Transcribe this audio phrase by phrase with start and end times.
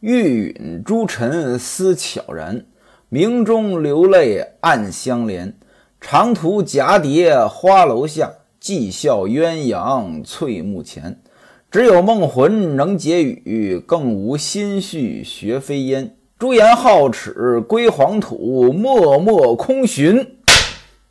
[0.00, 2.64] 玉允诸臣思悄然，
[3.10, 5.54] 明中流泪暗相连。
[6.00, 11.20] 长途蛱蝶花楼下，寄笑鸳鸯翠幕前。
[11.70, 16.16] 只有梦魂能解语，更无心绪学飞烟。
[16.38, 20.38] 朱颜皓齿归黄土，默默空寻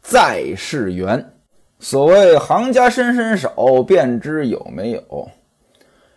[0.02, 1.34] 再世缘。
[1.80, 5.30] 所谓行家伸伸手，便知有没有。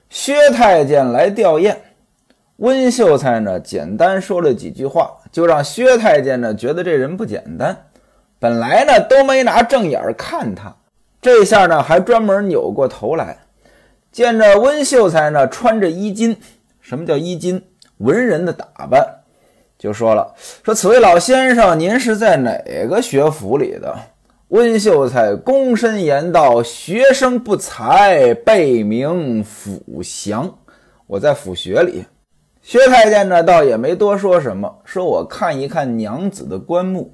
[0.09, 1.77] 薛太监来吊唁，
[2.57, 7.77] 温秀才呢，简单说了几句话，就让薛太监呢觉得这人不简单。
[8.39, 10.77] 本来呢都没拿正眼看他，
[11.21, 13.39] 这下呢还专门扭过头来，
[14.13, 16.37] 见着温秀才呢穿着衣襟。
[16.81, 17.63] 什么叫衣襟？
[17.99, 19.05] 文人的打扮。
[19.79, 20.33] 就说了，
[20.63, 22.57] 说此位老先生，您是在哪
[22.89, 23.99] 个学府里的？
[24.49, 30.53] 温秀才躬身言道：“学生不才，背名府祥。
[31.07, 32.05] 我在府学里。”
[32.63, 37.13] 薛太监呢，倒也没多说什么，说我看一看娘子的棺木。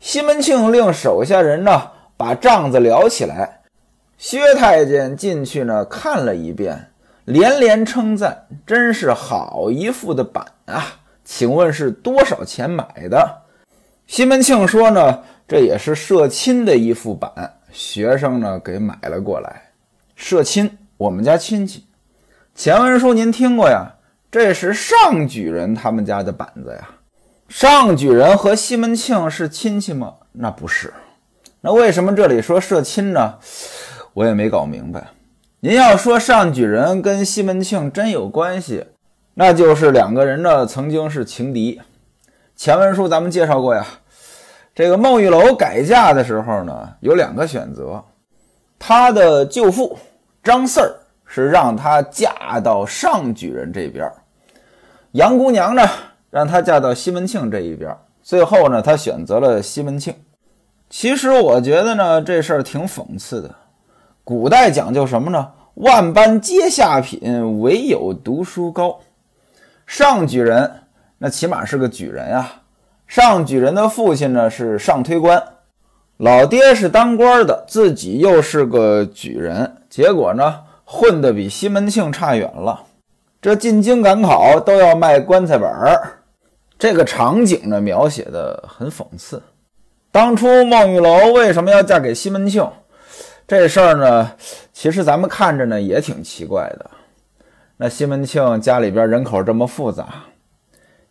[0.00, 3.60] 西门庆令手下人呢把帐子撩起来，
[4.16, 6.92] 薛太监进去呢看了一遍，
[7.26, 10.82] 连连称赞：“真是好一副的板啊！
[11.24, 13.42] 请问是多少钱买的？”
[14.08, 17.30] 西门庆说：“呢，这也是社亲的一副板，
[17.70, 19.62] 学生呢给买了过来。
[20.16, 21.84] 社亲，我们家亲戚。
[22.54, 23.96] 前文书您听过呀？
[24.30, 26.88] 这是上举人他们家的板子呀。”
[27.48, 30.14] 上举人和西门庆是亲戚吗？
[30.32, 30.94] 那不是。
[31.62, 33.34] 那为什么这里说社亲呢？
[34.14, 35.08] 我也没搞明白。
[35.58, 38.86] 您要说上举人跟西门庆真有关系，
[39.34, 41.80] 那就是两个人呢曾经是情敌。
[42.54, 43.84] 前文书咱们介绍过呀。
[44.72, 48.02] 这个孟玉楼改嫁的时候呢，有两个选择。
[48.78, 49.98] 他的舅父
[50.42, 50.94] 张四儿
[51.26, 54.10] 是让她嫁到上举人这边，
[55.12, 55.82] 杨姑娘呢？
[56.30, 60.14] 让她嫁到西门庆这一边，最后呢，她选择了西门庆。
[60.88, 63.52] 其实我觉得呢，这事儿挺讽刺的。
[64.22, 65.50] 古代讲究什么呢？
[65.74, 69.00] 万般皆下品，唯有读书高。
[69.86, 70.70] 上举人
[71.18, 72.62] 那起码是个举人啊。
[73.08, 75.42] 上举人的父亲呢是上推官，
[76.18, 82.84] 老爹是当官的，自己又是个举人，结果呢混得比西门庆差远了。
[83.42, 86.18] 这进京赶考都要卖棺材本儿。
[86.78, 89.42] 这个场景呢，描写的很讽刺。
[90.12, 92.68] 当初孟玉楼为什么要嫁给西门庆？
[93.46, 94.32] 这事儿呢，
[94.72, 96.90] 其实咱们看着呢也挺奇怪的。
[97.76, 100.06] 那西门庆家里边人口这么复杂，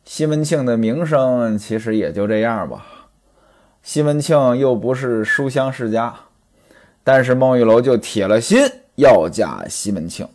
[0.06, 2.86] 西门庆的名声其实也就这样吧。
[3.82, 6.14] 西门庆又不是书香世家，
[7.04, 8.60] 但是孟玉楼就铁了心
[8.96, 10.28] 要嫁西门庆。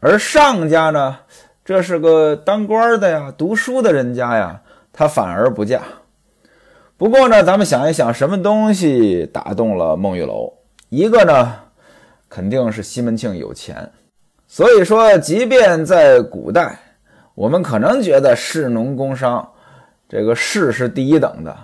[0.00, 1.18] 而上家呢，
[1.64, 4.60] 这是个当官的呀，读书的人家呀。
[4.92, 5.80] 他反而不嫁。
[6.98, 10.52] 不过呢，咱们想一想，什么东西打动了孟玉楼？
[10.88, 11.54] 一个呢，
[12.28, 13.90] 肯定是西门庆有钱。
[14.48, 16.76] 所以说，即便在古代，
[17.34, 19.48] 我们可能觉得士农工商
[20.08, 21.56] 这个士是第一等的，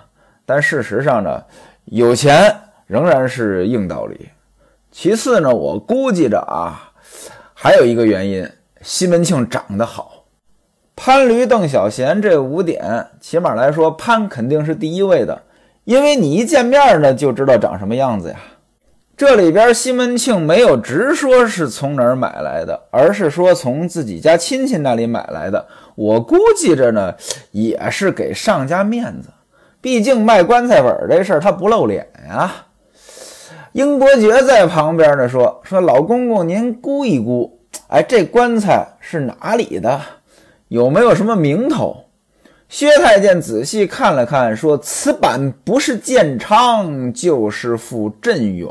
[0.45, 1.43] 但事实上呢，
[1.85, 2.55] 有钱
[2.87, 4.29] 仍然是硬道理。
[4.89, 6.86] 其次呢，我估计着啊，
[7.59, 8.47] 还有一个原因，
[8.83, 10.25] 西门庆长得好。
[10.95, 15.41] 潘驴邓小闲这五点，起码来说，潘肯定是第一位的，
[15.83, 18.35] 因为你一见面呢就知道长什么样子呀。
[19.17, 25.65] 这里边西门庆没有直说是从哪儿买来的，而是说从自己家亲戚那里买来的。
[25.95, 27.15] 我估计着呢，
[27.49, 29.29] 也是给上家面子，
[29.81, 32.66] 毕竟卖棺材本这事儿他不露脸呀。
[33.77, 40.01] 英伯爵在旁边呢说：“说老公公您估一估，哎，这棺材是哪里的？”
[40.69, 41.95] 有没有什么名头？
[42.69, 48.67] 薛太监仔细看了看，说：“此板不是建昌，就是赴镇远。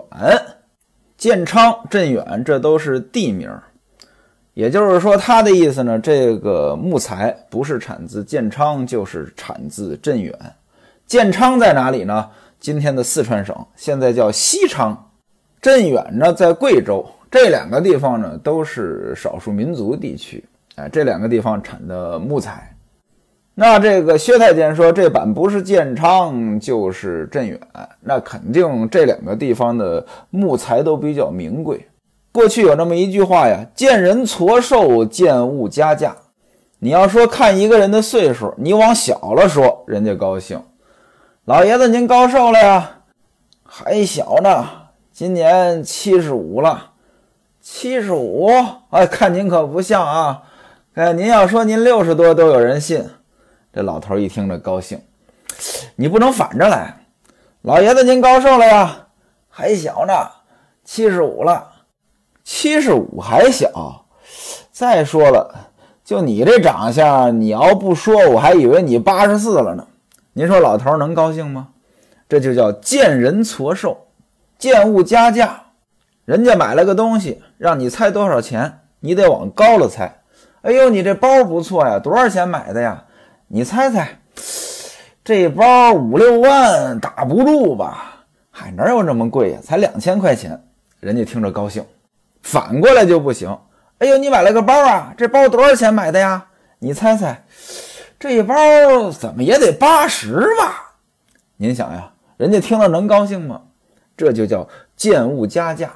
[1.17, 3.49] 建昌、镇远，这都是地名。
[4.55, 10.37] 也就是说，他的意思呢，这个木材不是产自建昌，就是产自镇远。
[11.07, 12.29] 建昌在哪里呢？
[12.67, 15.09] 今天的四川省，现在叫西昌。
[15.63, 17.07] 镇远呢，在贵州。
[17.31, 22.75] 这两个地方呢，都是少数民族地区。”哎，这两个地方产的木材，
[23.55, 27.61] 那这个薛太监说这板不是建昌就是镇远，
[28.01, 31.87] 那肯定这两个地方的木材都比较名贵。
[32.33, 36.17] 过去有这么一句话呀：“见人矬瘦，见物加价。”
[36.83, 40.61] 你要说看一个人的岁数，你往小了说，人家高兴。
[41.47, 42.91] 老爷子您高寿了呀？
[43.63, 44.67] 还小呢，
[45.13, 46.91] 今年七十五了。
[47.61, 48.51] 七十五？
[48.91, 50.43] 哎，看您可不像啊。
[50.95, 53.09] 哎，您要说您六十多都有人信，
[53.73, 55.01] 这老头一听着高兴。
[55.95, 56.97] 你不能反着来，
[57.63, 59.07] 老爷子您高寿了呀？
[59.49, 60.13] 还小呢，
[60.85, 61.65] 七十五了。
[62.43, 64.05] 七十五还小。
[64.73, 65.55] 再说了，
[66.05, 69.87] 就你这长相，你要不说，我还以为你八十四了呢。
[70.39, 71.69] 您说老头能高兴吗？
[72.29, 74.09] 这就叫见人矬寿，
[74.59, 75.63] 见物加价。
[76.27, 80.21] 人家买了个东西，让你猜多少钱，你得往高了猜。
[80.61, 83.05] 哎呦，你这包不错呀，多少钱买的呀？
[83.49, 84.19] 你猜猜，
[85.25, 88.27] 这包五六万打不住吧？
[88.51, 89.61] 嗨，哪有这么贵呀？
[89.63, 90.63] 才两千块钱，
[91.01, 91.83] 人家听着高兴。
[92.43, 93.57] 反过来就不行。
[94.01, 95.15] 哎呦，你买了个包啊？
[95.17, 96.49] 这包多少钱买的呀？
[96.79, 97.46] 你猜猜，
[98.29, 98.55] 这包
[99.13, 100.95] 怎么也得八十吧？
[101.57, 103.63] 您想呀，人家听了能高兴吗？
[104.17, 105.93] 这就叫见物加价。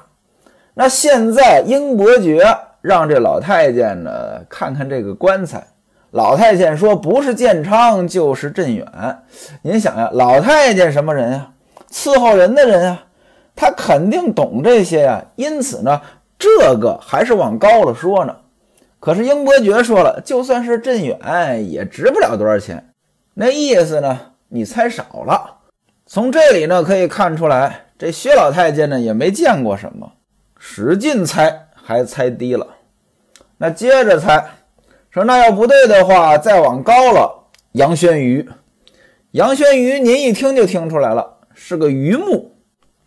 [0.73, 4.11] 那现在英伯爵让这老太监呢
[4.49, 5.67] 看看这个棺材，
[6.11, 8.87] 老太监说不是建昌就是镇远。
[9.61, 11.51] 您想呀，老太监什么人呀？
[11.91, 13.03] 伺候人的人啊，
[13.53, 15.21] 他肯定懂这些呀。
[15.35, 16.01] 因此呢，
[16.39, 18.33] 这个还是往高了说呢。
[19.01, 21.17] 可是英伯爵说了，就算是镇远
[21.71, 22.93] 也值不了多少钱。
[23.33, 25.57] 那意思呢，你猜少了。
[26.05, 30.11] 从这里呢可以看出来，这薛老太监呢也没见过什么。
[30.59, 32.67] 使劲猜，还猜低了。
[33.57, 34.45] 那接着猜，
[35.09, 37.47] 说那要不对的话，再往高了。
[37.71, 38.47] 杨轩鱼，
[39.31, 42.51] 杨轩鱼，您一听就听出来了，是个榆木。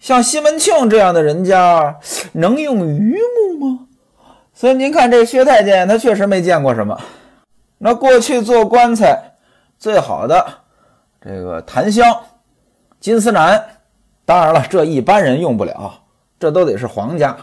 [0.00, 2.00] 像西门庆这样的人家，
[2.32, 3.16] 能用榆
[3.60, 3.86] 木吗？
[4.54, 6.96] 所以您看，这薛太监他确实没见过什么。
[7.78, 9.20] 那过去做棺材
[9.78, 10.46] 最好的
[11.20, 12.16] 这个檀香、
[13.00, 13.62] 金丝楠，
[14.24, 15.92] 当然了，这一般人用不了。
[16.38, 17.36] 这都得是皇家，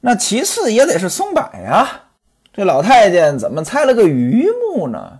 [0.00, 1.88] 那其次也得是松柏呀。
[2.52, 5.18] 这老太监怎么猜了个榆木呢？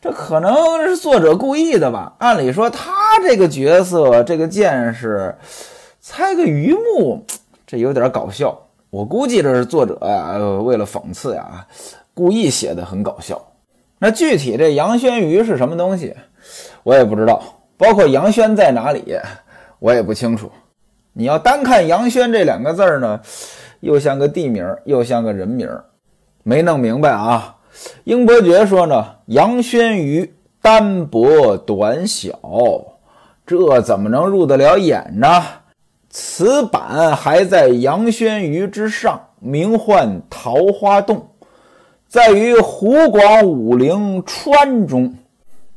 [0.00, 2.14] 这可能是作者故意的吧？
[2.18, 5.34] 按理说他这个角色，这个剑士
[6.00, 7.24] 猜个榆木，
[7.66, 8.67] 这有点搞笑。
[8.90, 11.66] 我估计这是作者呀，为了讽刺呀，
[12.14, 13.40] 故意写的很搞笑。
[13.98, 16.16] 那具体这杨轩鱼是什么东西，
[16.84, 17.42] 我也不知道。
[17.76, 19.16] 包括杨轩在哪里，
[19.78, 20.50] 我也不清楚。
[21.12, 23.20] 你要单看杨轩这两个字儿呢，
[23.80, 25.68] 又像个地名，又像个人名，
[26.42, 27.56] 没弄明白啊。
[28.04, 32.32] 英伯爵说呢，杨轩鱼单薄短小，
[33.46, 35.44] 这怎么能入得了眼呢？
[36.10, 41.28] 此板还在杨轩鱼之上，名唤桃花洞，
[42.06, 45.14] 在于湖广武陵川中。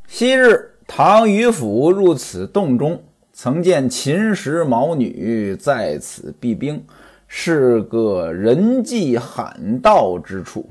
[0.08, 3.02] 昔日唐虞府入此洞中。
[3.34, 6.84] 曾见秦时毛女在此避兵，
[7.28, 10.70] 是个人迹罕到之处。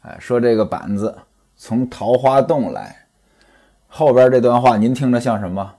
[0.00, 1.14] 哎，说这个板子
[1.56, 3.06] 从桃花洞来，
[3.86, 5.72] 后边这段话您听着像什么？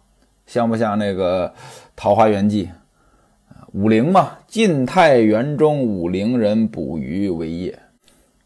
[0.45, 1.49] 像不像那个
[1.97, 2.67] 《桃花源记》？
[3.75, 7.77] 武陵嘛，晋太元中武陵人捕鱼为业，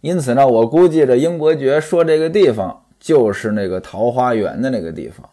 [0.02, 5.30] 因此呢，我估计这英伯爵说这个地方就是那个桃花源的那个地方，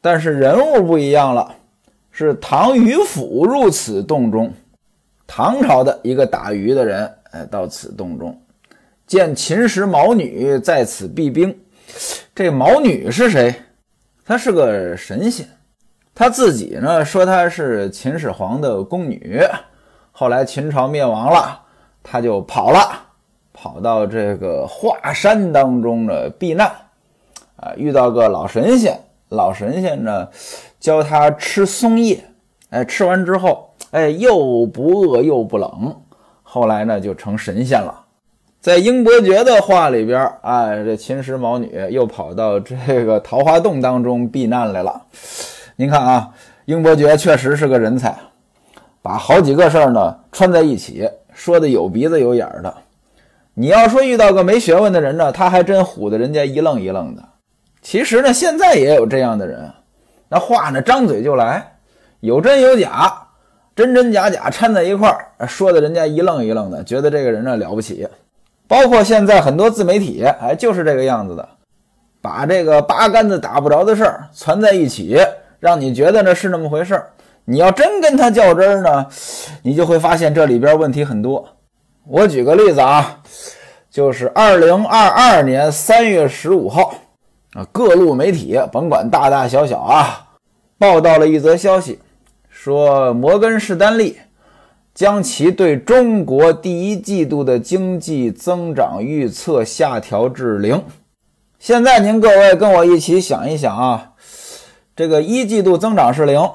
[0.00, 1.54] 但是人物不一样了。
[2.10, 4.52] 是唐虞府入此洞中，
[5.24, 8.36] 唐朝的一个打鱼的人，哎，到此洞中，
[9.06, 11.56] 见秦时毛女在此避兵。
[12.34, 13.54] 这毛女是谁？
[14.24, 15.46] 她是个神仙，
[16.18, 19.40] 她自己呢说她是秦始皇的宫女。
[20.10, 21.60] 后来秦朝灭亡了，
[22.02, 22.90] 她就跑了，
[23.52, 26.66] 跑到这个华山当中呢避难，
[27.54, 28.98] 啊，遇到个老神仙，
[29.28, 30.28] 老神仙呢。
[30.80, 32.24] 教他吃松叶，
[32.70, 35.94] 哎，吃完之后，哎，又不饿又不冷。
[36.42, 37.94] 后来呢，就成神仙了。
[38.60, 45.00] 在英伯爵的话里边，哎，这秦时毛女又跑到这个桃花洞当中避难来了。
[45.80, 46.30] 您看啊，
[46.64, 48.12] 英伯爵确实是个人才，
[49.00, 52.74] 把好几个事儿呢串在一起，说的有鼻子有眼儿的。
[53.54, 57.22] 你要说遇到个没学问的人呢，他还真唬得人家一愣一愣的。
[57.80, 59.70] 其实呢，现在也有这样的人。
[60.28, 61.78] 那话呢，张嘴就来，
[62.18, 63.16] 有真有假，
[63.76, 68.04] 真真假假掺在一块儿，说的人家一愣一愣的，觉得这个人呢了不起。
[68.66, 71.48] 包括现在很多自媒体，哎，就是这个样子的，
[72.20, 75.16] 把这个八竿子打不着的事儿攒在一起，
[75.58, 77.10] 让你觉得呢是那么回事儿。
[77.44, 79.06] 你要真跟他较真儿呢，
[79.62, 81.48] 你就会发现这里边问题很多。
[82.06, 83.20] 我举个例子啊，
[83.90, 86.94] 就是二零二二年三月十五号。
[87.54, 90.28] 啊，各路媒体甭管大大小小啊，
[90.76, 91.98] 报道了一则消息，
[92.50, 94.18] 说摩根士丹利
[94.94, 100.84] 将其对中国第一季度的经济增长预测下调至零。
[101.58, 104.12] 现在您各位跟我一起想一想啊，
[104.98, 106.50] 这个一季度增长是零，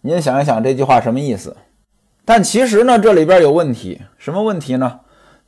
[0.00, 1.56] 您想一想这句话什么意思？
[2.24, 4.98] 但其实呢，这里边有问题，什么问题呢？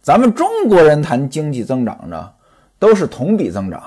[0.01, 2.31] 咱们中国人谈经济增长呢，
[2.79, 3.83] 都是同比增长。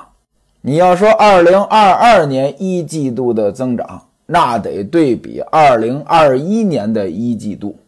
[0.59, 7.79] 你要说二零二二年一季度的增长，那得对比二零二一年的一季度。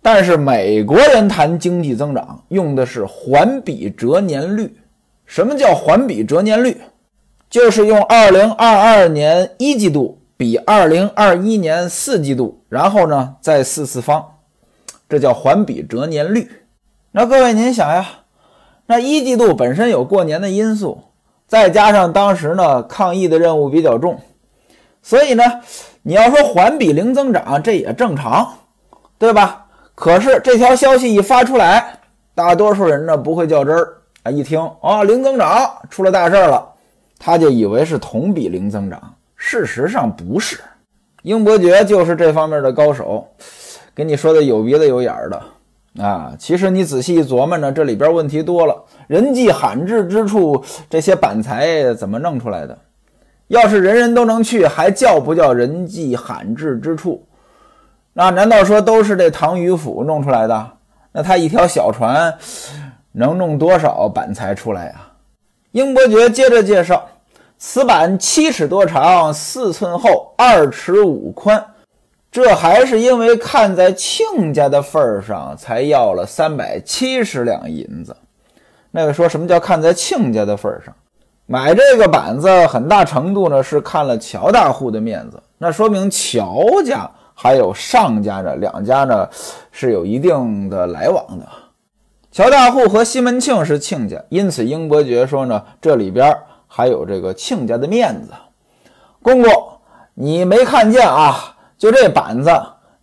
[0.00, 4.74] 但是美国人谈经济增长用的是环比折年率。
[5.26, 6.80] 什么叫环比折年率？
[7.52, 14.24] 就是用二零二二年一季度比二零二一年四季度，然后呢再四次方，
[15.06, 16.50] 这叫环比折年率。
[17.10, 18.06] 那各位您想呀，
[18.86, 20.98] 那一季度本身有过年的因素，
[21.46, 24.18] 再加上当时呢抗疫的任务比较重，
[25.02, 25.44] 所以呢
[26.00, 28.50] 你要说环比零增长，这也正常，
[29.18, 29.66] 对吧？
[29.94, 31.98] 可是这条消息一发出来，
[32.34, 33.98] 大多数人呢不会较真儿。
[34.22, 34.30] 啊！
[34.30, 36.71] 一听啊，零增长出了大事儿了，
[37.24, 39.00] 他就以为是同比零增长，
[39.36, 40.58] 事实上不是。
[41.22, 43.24] 英伯爵就是这方面的高手，
[43.94, 46.34] 给你说的有鼻子有眼儿的啊。
[46.36, 48.82] 其实你仔细一琢磨呢，这里边问题多了。
[49.06, 52.76] 人迹罕至之处，这些板材怎么弄出来的？
[53.46, 57.24] 要是人人都能去，还叫不叫人迹罕至之处？
[58.14, 60.70] 那难道说都是这唐于府弄出来的？
[61.12, 62.36] 那他一条小船。
[63.14, 64.94] 能弄多少板材出来呀？
[65.72, 67.06] 英伯爵接着介绍，
[67.64, 71.64] 此板七尺多长，四寸厚，二尺五宽。
[72.28, 78.16] 这还是因为看在亲家的份儿上，才要了三百七十两银子。
[78.90, 80.92] 那位说什么叫看在亲家的份儿上？
[81.46, 85.40] 买这个板子，很大程度呢是看了乔大户的面子。
[85.56, 89.28] 那说明乔家还有上家呢两家呢
[89.70, 91.46] 是有一定的来往的。
[92.32, 96.36] 乔大户和西门庆是亲家，因此英伯爵说呢，这里边
[96.74, 98.32] 还有这个亲家的面子。
[99.20, 99.52] 公公，
[100.14, 101.54] 你没看见啊？
[101.76, 102.50] 就这板子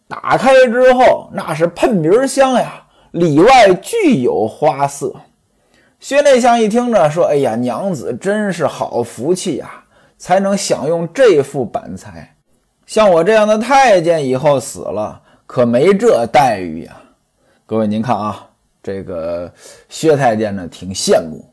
[0.07, 5.13] 打开之后，那是喷鼻香呀，里外俱有花色。
[5.99, 9.69] 薛内相一听呢，说：“哎呀，娘子真是好福气呀，
[10.17, 12.35] 才能享用这副板材。
[12.87, 16.97] 像我这样的太监，以后死了可没这待遇呀。”
[17.67, 18.47] 各位，您看啊。
[18.81, 19.51] 这个
[19.89, 21.45] 薛太监呢，挺羡慕。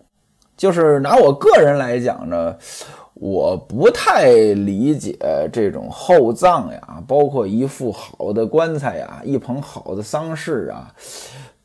[0.56, 2.56] 就是拿我个人来讲呢，
[3.14, 5.16] 我不太理解
[5.52, 10.90] 这种厚葬呀，包括一副好的棺材呀，一捧好的丧事啊，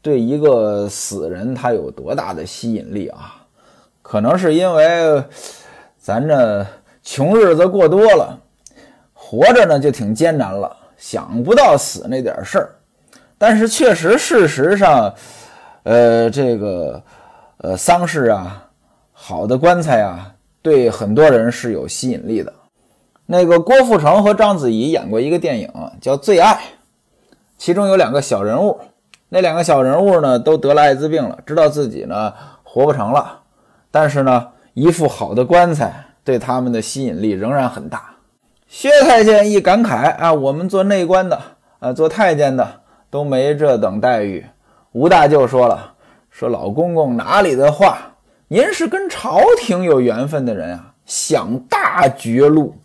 [0.01, 3.36] 对一个死人他有多大的吸引力啊？
[4.01, 5.24] 可能是因为
[5.98, 6.65] 咱这
[7.01, 8.38] 穷日子过多了，
[9.13, 12.75] 活着呢就挺艰难了，想不到死那点事儿。
[13.38, 15.13] 但是确实，事实上。
[15.83, 17.01] 呃，这个
[17.57, 18.69] 呃丧事啊，
[19.31, 22.51] 好的棺材啊，对很多人是有吸引力的。
[23.25, 25.71] 那个郭富城和章子怡演过一个电影
[26.01, 26.53] 叫《最爱》，
[27.57, 28.77] 其中有两个小人物，
[29.29, 33.39] 那两个小人物呢都得了艾滋病了，知道自己呢活不成了，
[33.89, 38.13] 但是呢一副好的棺材对他们的吸引力仍然很大。
[38.67, 41.41] 薛太监一感慨啊，我们做内官的
[41.79, 44.45] 啊，做太监的都没这等待遇。
[44.91, 45.93] 吴大舅说了
[46.29, 48.11] ：“说老公公哪里的话，
[48.53, 52.75] 您是跟朝廷有缘分的人啊，想大绝路。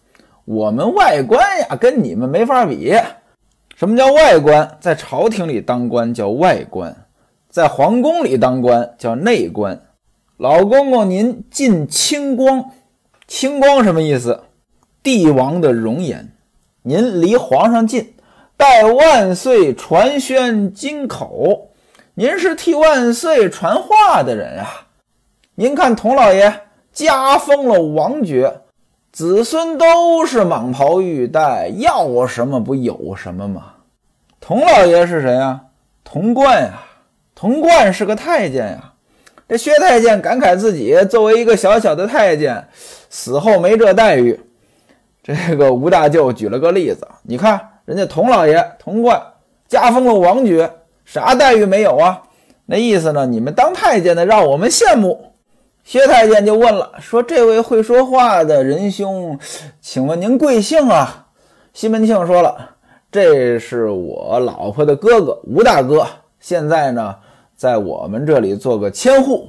[0.45, 2.95] 我们外官呀，跟你们没法比。
[3.75, 4.79] 什么叫外官？
[4.81, 6.97] 在朝廷里当官叫外官，
[7.51, 9.83] 在皇宫里当官叫内官。
[10.37, 12.71] 老公公您进清光，
[13.27, 14.45] 清光什么意思？
[15.03, 16.33] 帝王的容颜。
[16.83, 18.15] 您离皇上近，
[18.57, 21.73] 待万岁传宣金口。”
[22.15, 24.86] 您是替万岁传话的人啊！
[25.59, 26.53] 您看童老爷
[26.93, 28.61] 加封了王爵，
[29.11, 33.73] 子孙都是蟒袍玉带，要什么不有什么吗？
[34.39, 35.59] 童老爷是谁呀？
[36.05, 36.83] 童贯呀，
[37.35, 38.93] 童贯是个太监呀。
[39.49, 42.63] 这薛太监感慨自己作为一个小小的太监，
[43.09, 44.39] 死后没这待遇。
[45.23, 49.19] 这个吴大舅举了个例子，你看人家童老爷童贯
[49.67, 50.71] 加封了王爵。
[51.07, 52.21] 啥待遇没有啊？
[52.67, 53.25] 那意思呢？
[53.25, 55.33] 你们当太监的让我们羡慕。
[55.87, 59.39] 薛太监就问了，说：“这位会说话的仁兄，
[59.81, 61.29] 请问您贵姓啊？”
[61.73, 62.71] 西门庆说了
[63.13, 66.05] ：“这是我老婆的哥哥吴大哥，
[66.41, 67.15] 现在呢
[67.55, 69.49] 在我们这里做个千户。”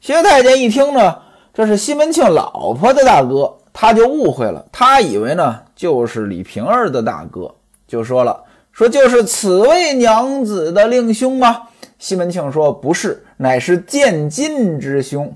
[0.00, 1.18] 薛太监一听呢，
[1.52, 7.54] 这是西门庆老婆的大哥，他就误会了，他以为呢就是李瓶儿的大哥，
[7.86, 8.44] 就说了。
[8.72, 11.64] 说就是此位娘子的令兄吗？
[11.98, 15.30] 西门庆说不是，乃是见金之兄。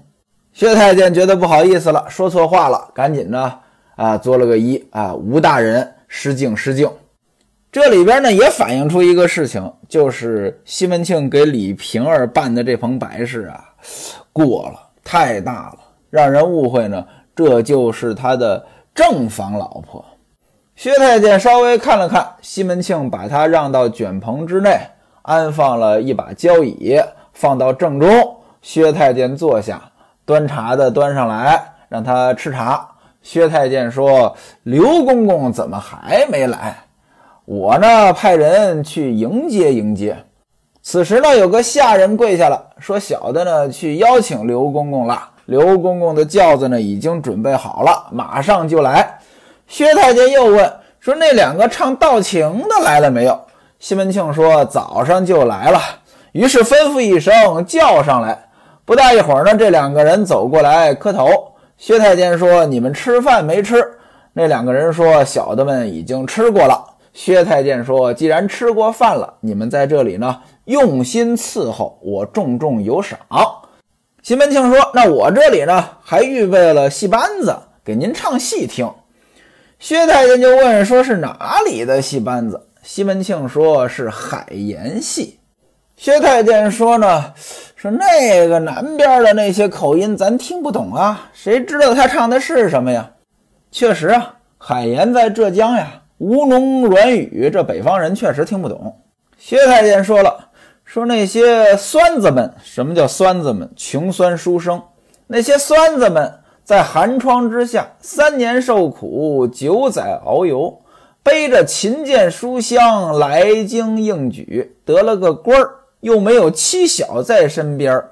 [0.53, 3.55] 薛太监觉得不好意思了，说错话了，赶紧呢
[3.97, 6.91] 啊作了个揖啊，吴大人失敬失敬。
[7.73, 13.65] 这里边呢也反映出一个事情，就是西门庆给李瓶儿办的这棚白事啊，
[14.33, 15.79] 过了太大了，
[16.11, 20.05] 让人误会呢，这就是他的正房老婆。
[20.75, 24.81] 薛太监稍微看了看，西门庆把他让到卷棚之内，
[25.23, 27.01] 安放了一把交椅，
[27.33, 28.37] 放到正中。
[28.63, 29.81] 薛太监坐下，
[30.31, 32.87] 端茶的端上来，让他吃茶。
[33.21, 34.33] 薛太监说
[34.63, 36.77] ：“刘公公怎么还没来？”
[37.47, 40.17] 我呢，派人去迎接迎接。
[40.83, 45.21] 此时呢，有个下人跪下了，说：“小的呢，去邀请刘公公了。
[45.47, 49.19] 刘公公的轿子呢，已经准备好了，马上就来。”
[49.67, 53.37] 薛太监又问说：“那两个唱道情的来了没有？”
[53.81, 55.81] 西门庆说：“早上就来了。”
[56.31, 58.39] 于是吩咐一声叫上来。
[58.85, 61.29] 不大一会儿呢，这两个人走过来磕头。
[61.77, 63.83] 薛太监说：“你们吃饭没吃？”
[64.35, 73.19] 那两个人说：“小的们已经吃过了。”薛太监说：“既然吃过饭了，你们在这里呢，用心伺候，我重重有赏。”
[74.23, 78.91] 西门庆说：“那我这里呢，还预备了戏班子，给您唱戏听。”
[79.81, 85.39] 薛太监就问：“说是哪里的戏班子？”西门庆说：“是海盐戏。”
[85.97, 87.33] 薛太监说：“呢，
[87.81, 93.11] 说那个南边的那些口音，咱听不懂啊，谁知道他唱的是什么呀？”
[93.73, 96.03] 确实啊，海盐在浙江呀。
[96.19, 98.95] 吴侬软语，这北方人确实听不懂。
[99.39, 100.51] 薛太监说了，
[100.85, 103.67] 说那些酸子们，什么叫酸子们？
[103.75, 104.83] 穷酸书生，
[105.27, 106.31] 那些酸子们
[106.63, 110.83] 在寒窗之下，三年受苦，九载遨游，
[111.23, 118.03] 背着琴剑书香来京应举，得了个官儿，又没有妻小在身边，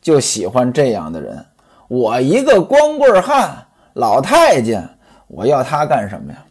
[0.00, 1.44] 就喜欢这样的人。
[1.88, 4.88] 我一个光棍汉，老太监，
[5.28, 6.44] 我要他干什么呀？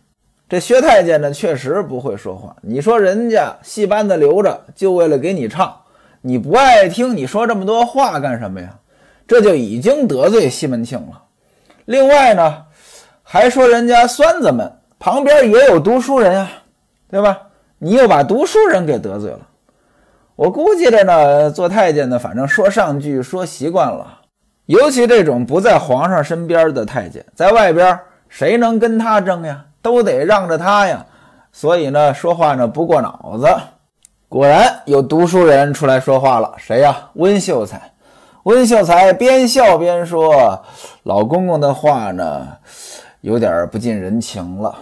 [0.47, 2.55] 这薛太监呢，确实不会说话。
[2.61, 5.75] 你说人家戏班子留着，就为了给你唱，
[6.21, 8.69] 你不爱听，你说这么多话干什么呀？
[9.27, 11.23] 这就已经得罪西门庆了。
[11.85, 12.63] 另外呢，
[13.23, 16.51] 还说人家酸子们旁边也有读书人啊，
[17.09, 17.41] 对吧？
[17.79, 19.39] 你又把读书人给得罪了。
[20.35, 24.19] 我估计着呢，做太监的，反正说上句说习惯了，
[24.65, 29.65] 尤其这种不在皇上身边的太监，在外边谁能跟他争呀？
[29.81, 31.05] 都得让着他呀，
[31.53, 33.47] 所以呢，说话呢不过脑子。
[34.27, 37.09] 果然有读书人出来说话了，谁呀？
[37.13, 37.93] 温秀才。
[38.43, 40.61] 温秀才边笑边说
[41.03, 42.47] ：“老公公的话呢，
[43.21, 44.75] 有点不近人情了。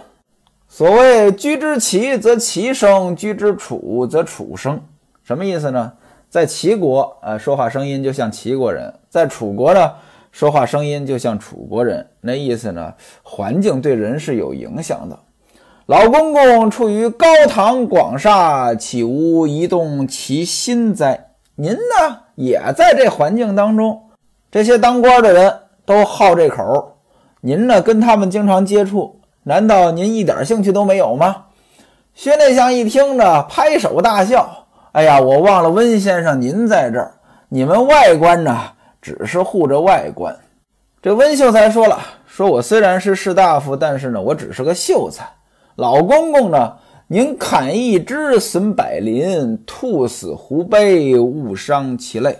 [0.68, 4.80] 所谓居之齐则齐生，居之楚则楚生。
[5.24, 5.92] 什么意思呢？
[6.28, 9.92] 在齐国，呃，说话声音就像齐国人；在楚国呢？”
[10.30, 12.92] 说话声音就像楚国人，那意思呢？
[13.22, 15.16] 环境对人是有影响的。
[15.86, 21.28] 老公公处于高堂广厦，岂无移动其心哉？
[21.54, 24.02] 您呢，也在这环境当中。
[24.50, 25.56] 这些当官的人
[25.86, 26.96] 都好这口，
[27.40, 31.44] 您呢，跟他们经常接触，难道您一点兴趣都没有吗？
[32.12, 34.63] 薛内相一听呢，拍手大笑
[34.94, 37.12] ：“哎呀，我忘了温先生您在这儿，
[37.48, 38.56] 你们外官呢？”
[39.02, 40.34] 只是护着外官，
[41.02, 45.28] 这温秀才说了：“说我虽然是士大夫，但是呢，我只是个秀才。
[45.74, 46.72] 老公公呢，
[47.08, 52.38] 您砍一枝损百林，兔死狐悲，误伤其类。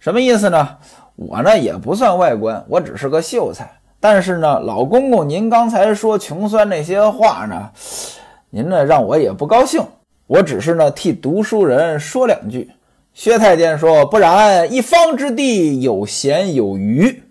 [0.00, 0.68] 什么意思呢？
[1.14, 3.70] 我呢也不算外官，我只是个秀才。
[4.00, 7.70] 但是呢，老公公您刚才说穷酸那些话呢，
[8.50, 9.80] 您呢让我也不高兴。
[10.26, 12.70] 我只是呢替读书人说两句。”
[13.14, 17.22] 薛太监说：“不然，一方之地有闲有余，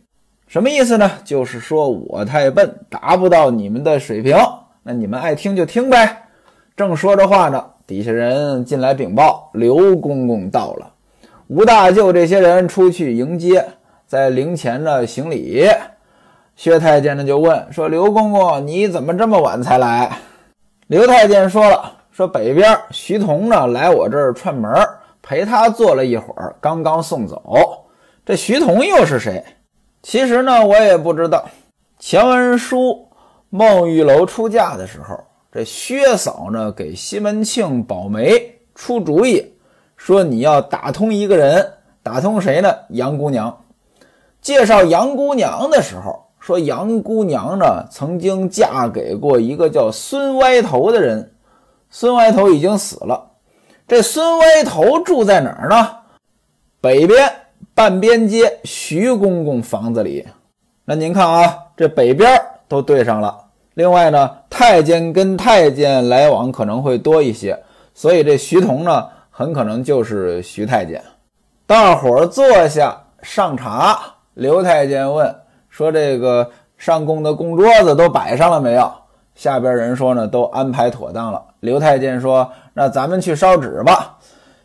[0.48, 1.12] 什么意思呢？
[1.24, 4.36] 就是说我太笨，达不到你们的水平。
[4.82, 6.24] 那你们爱听就听呗。”
[6.76, 10.92] 正说着话呢，底下人进来禀报：“刘公公到了。”
[11.48, 13.64] 吴大舅这些人出去迎接，
[14.08, 15.68] 在灵前呢行礼。
[16.56, 20.18] 薛太监呢就问说：“刘公公，你怎么这么晚才来？”
[20.88, 24.72] 刘太监说了：“说北边徐同呢来我这儿串门。”
[25.28, 27.42] 陪他坐了一会儿，刚刚送走。
[28.24, 29.44] 这徐同又是谁？
[30.04, 31.44] 其实呢，我也不知道。
[31.98, 33.08] 前文书
[33.50, 35.20] 孟玉楼出嫁的时候，
[35.52, 39.44] 这薛嫂呢给西门庆保媒出主意，
[39.98, 41.74] 说你要打通一个人，
[42.04, 42.72] 打通谁呢？
[42.90, 43.58] 杨姑娘。
[44.42, 51.32] 介绍杨姑娘的时候，说杨姑娘呢曾经嫁给过一个叫孙歪头的人。
[51.98, 53.32] 孙歪头已经死了。
[53.88, 55.96] 这孙歪头住在哪儿呢？
[56.82, 57.32] 北边
[57.74, 60.28] 半边街徐公公房子里。
[60.84, 62.30] 那您看啊，这北边
[62.68, 63.34] 都对上了。
[63.76, 67.58] 另外呢，太监跟太监来往可能会多一些，
[67.94, 71.02] 所以这徐同呢，很可能就是徐太监。
[71.66, 73.98] 大伙儿坐下上茶，
[74.34, 75.34] 刘太监问
[75.70, 78.92] 说：“这个上供的供桌子都摆上了没有？”
[79.36, 81.44] 下边人说呢，都安排妥当了。
[81.60, 84.18] 刘太监说：“那咱们去烧纸吧。”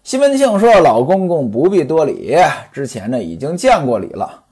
[0.03, 2.37] 西门庆说：“老公公不必多礼，
[2.73, 4.45] 之前呢已经见过礼了。”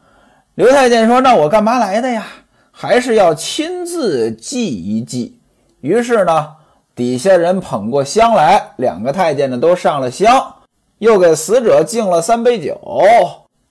[0.57, 2.27] 刘太监说：“那我干嘛来的呀？
[2.73, 5.39] 还是要亲自祭一祭。”
[5.81, 6.49] 于是呢，
[6.97, 10.55] 底下人捧过香来，两个太监呢都上了香，
[10.99, 12.77] 又给死者敬了三杯酒，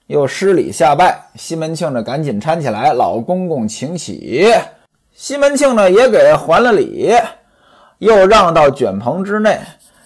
[0.06, 1.26] 又施礼下拜。
[1.34, 4.46] 西门庆呢赶紧搀起来，老公公请起。
[5.20, 7.12] 西门庆呢也给还了礼，
[7.98, 9.58] 又让到卷棚之内。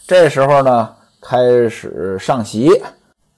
[0.07, 0.89] 这时候呢，
[1.21, 2.71] 开始上席，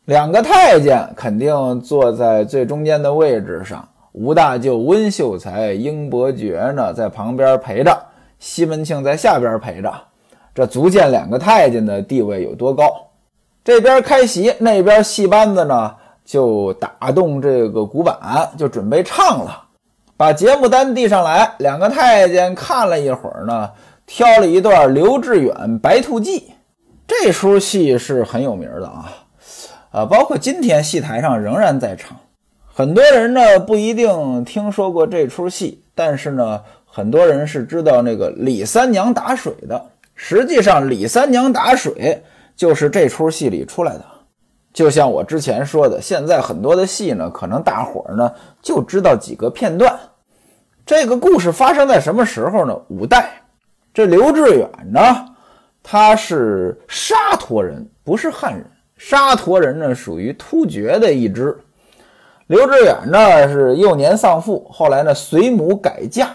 [0.04, 3.88] 两个太监肯定坐在最中间的位置上。
[4.12, 7.98] 吴大舅温秀才、英伯爵呢在旁边陪着，
[8.38, 9.92] 西门庆在下边陪着。
[10.54, 12.84] 这足见两个太监的地位有多高。
[13.64, 15.92] 这边开席，那边戏班子呢
[16.24, 19.63] 就打动这个鼓板，就准备唱了。
[20.16, 23.70] 把节目单递上来，两个太监看了一会儿呢，
[24.06, 26.38] 挑了一段刘志远《白兔记》。
[27.06, 29.12] 这出戏是很有名的啊，
[29.90, 32.16] 啊，包括今天戏台上仍然在唱。
[32.72, 39.84] 很多人呢不一定听说过这出戏，但是呢，很多人是知道那个李三娘打水的。
[40.14, 42.22] 实际上，李三娘打水
[42.54, 44.04] 就是这出戏里出来的。
[44.74, 49.96] 就像我之前说的，现在很多的戏呢，可能大伙儿呢就知道几个片段。
[50.84, 52.76] 这个故事发生在什么时候呢？
[52.88, 53.30] 五代。
[53.94, 55.00] 这刘志远呢，
[55.80, 58.68] 他是沙陀人，不是汉人。
[58.96, 61.56] 沙陀人呢，属于突厥的一支。
[62.48, 66.34] 刘志远呢，是幼年丧父，后来呢随母改嫁，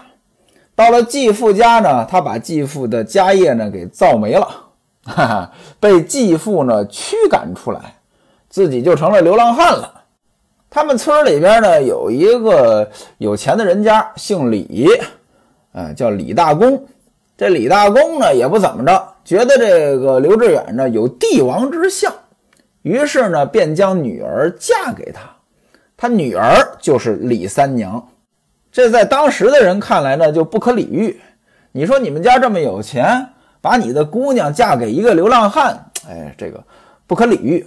[0.74, 4.48] 到了继父家呢，他把继父的家业呢给造没了，
[5.04, 7.99] 哈哈，被继父呢驱赶出来。
[8.50, 10.02] 自己就成了流浪汉了。
[10.68, 14.86] 他们村里边呢有一个有钱的人家，姓李，
[15.72, 16.86] 呃，叫李大公。
[17.36, 22.12] 这李大公呢也不怎么着，觉得这个刘志远呢有帝王之相，
[22.82, 25.22] 于是呢便将女儿嫁给他。
[25.96, 28.08] 他女儿就是李三娘。
[28.70, 31.18] 这在当时的人看来呢就不可理喻。
[31.72, 33.26] 你说你们家这么有钱，
[33.60, 36.62] 把你的姑娘嫁给一个流浪汉，哎，这个
[37.06, 37.66] 不可理喻。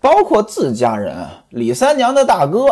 [0.00, 1.14] 包括自家人
[1.50, 2.66] 李三娘的大哥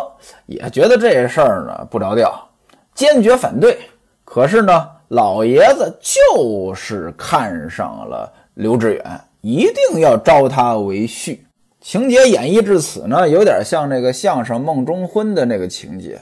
[0.46, 2.48] 也觉得这事儿呢不着调，
[2.94, 3.78] 坚决反对。
[4.24, 11.38] 可是呢，老爷子就是看上了刘志远，一定要招他为婿。
[11.80, 16.20] 情节演绎至此呢，有点像那个相声《梦中婚》的那个情节。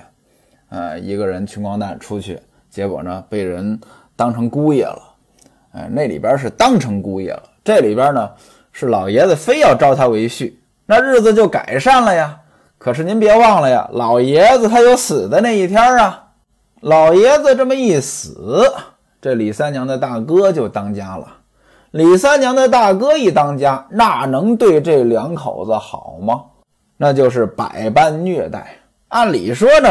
[0.68, 2.38] 呃，一个人穷光蛋出去，
[2.68, 3.80] 结果呢被人
[4.16, 5.02] 当成姑爷了。
[5.72, 8.30] 哎，那里边是当成姑爷了，这里边呢
[8.72, 10.52] 是老爷子非要招他为婿。
[10.86, 12.38] 那日子就改善了呀。
[12.78, 16.20] 可是您别忘了呀，老爷子他有死的那一天啊。
[16.80, 18.70] 老爷子这么一死，
[19.22, 21.26] 这李三娘的大哥就当家了。
[21.92, 26.42] 李三娘的大哥一当家，那能对这两口子好吗？
[26.96, 28.76] 那就是百般虐待。
[29.08, 29.88] 按理说呢，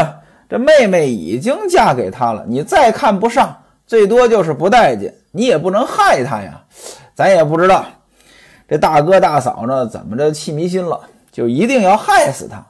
[0.48, 6.62] 这妹妹已经嫁给他了，你再看不上，最多就是不待见，你也不能害他呀。
[7.14, 7.84] 咱也不知道。
[8.74, 10.98] 这大哥大嫂呢，怎么着气迷心了，
[11.30, 12.60] 就一定要害死他，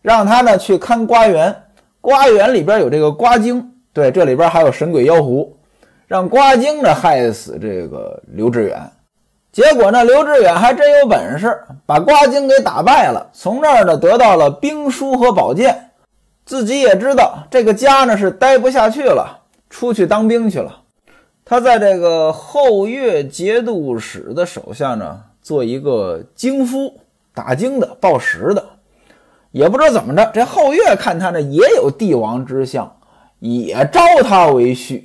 [0.00, 1.54] 让他呢去看瓜园，
[2.00, 5.54] 瓜园里边有这个瓜精，对，这里边还有神鬼妖狐，
[6.06, 8.80] 让瓜精呢害死这个刘志远。
[9.52, 15.90] 结果呢，刘志远还真有本事，把瓜精给打败了，从这儿呢得到了兵书和宝剑，
[16.46, 20.74] 自己也知道这个家呢是待不下去了，出去当兵去了。
[21.44, 25.20] 他在这个后岳节度使的手下呢。
[25.42, 27.00] 做一个经夫，
[27.34, 28.64] 打经的、报时的，
[29.50, 30.30] 也不知道怎么着。
[30.34, 32.96] 这后月看他呢，也有帝王之相，
[33.38, 35.04] 也招他为婿。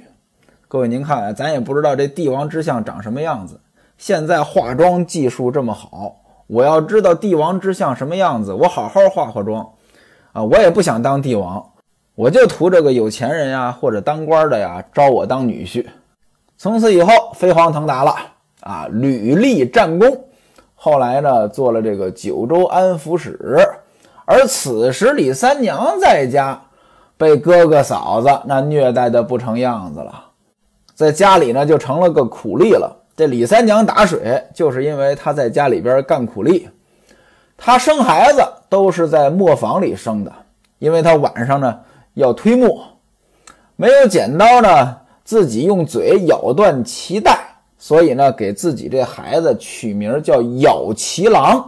[0.67, 3.59] 各位，您看，咱也不知道这帝王之相长什么样子。
[3.97, 6.17] 现在化妆技术这么好，
[6.47, 9.65] 我要知道帝王之相什么样子，我好好化化妆
[10.33, 10.43] 啊！
[10.43, 11.71] 我也不想当帝王，
[12.15, 15.85] 我就图这个有钱人呀，或者当官的呀，招我当女婿。
[16.57, 18.13] 从此以后，飞黄腾达了。
[18.65, 20.25] 啊，屡立战功，
[20.73, 23.39] 后来呢，做了这个九州安抚使。
[24.25, 26.59] 而此时李三娘在家，
[27.15, 30.31] 被哥哥嫂子那虐待的不成样子了，
[30.95, 33.03] 在家里呢就成了个苦力了。
[33.15, 36.67] 这李三娘打水，就是因为她在家里边干苦力。
[37.55, 40.33] 她生孩子都是在磨坊里生的，
[40.79, 41.79] 因为她晚上呢
[42.15, 42.83] 要推磨，
[43.75, 47.44] 没有剪刀呢，自己用嘴咬断脐带，
[47.87, 51.63] 所以呢给自己这孩子取名叫咬脐郎。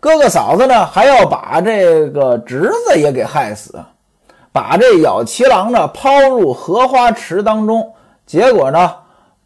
[0.00, 3.78] 哥哥嫂子呢还要把这个侄子也给害死，
[4.50, 7.88] 把这咬脐郎呢抛入荷花池当中，
[8.26, 8.92] 结果呢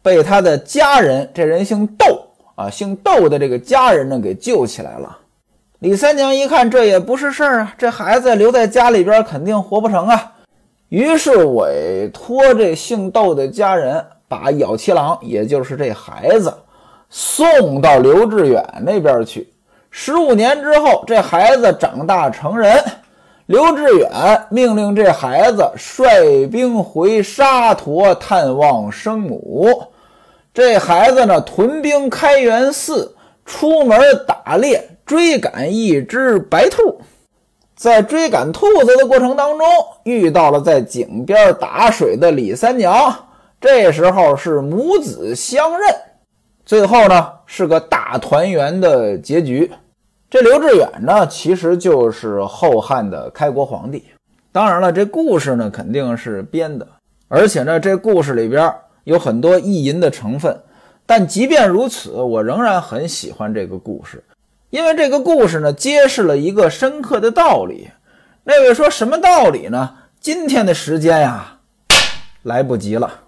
[0.01, 2.25] 被他的家人，这人姓窦
[2.55, 5.19] 啊，姓窦的这个家人呢给救起来了。
[5.77, 10.31] 李三娘一看这也不是事儿啊，这孩子留在家里边肯定活不成啊，
[10.89, 14.03] 于是委托这姓窦的家人
[14.33, 16.51] 把咬七郎，也就是这孩子，
[17.07, 19.47] 送到刘志远那边去。
[19.91, 22.83] 十五年之后，这孩子长大成人，
[23.45, 24.09] 刘志远
[24.49, 29.69] 命令这孩子率兵回沙陀探望生母。
[30.51, 33.15] 这孩子呢，屯兵开元寺，
[33.45, 37.01] 出门打猎，追赶一只白兔。
[37.75, 39.67] 在追赶兔子的过程当中，
[40.05, 43.13] 遇到了在井边打水的李三娘。
[43.63, 45.95] 这时候是母子相认，
[46.65, 49.71] 最后呢是个大团圆的结局。
[50.29, 54.03] 这刘志远呢，其实就是后汉的开国皇帝。
[54.51, 56.85] 当然了，这故事呢肯定是编的，
[57.29, 58.69] 而且呢，这故事里边
[59.05, 60.53] 有很多意淫的成分。
[61.05, 64.21] 但即便如此，我仍然很喜欢这个故事，
[64.71, 67.89] 因为这个故事呢，揭示了一个深刻的道理。
[68.43, 69.95] 那位说什么道理呢？
[70.19, 71.59] 今天的时间呀，
[72.41, 73.21] 来不及了。